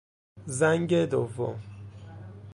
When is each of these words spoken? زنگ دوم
زنگ 0.45 1.05
دوم 1.05 1.59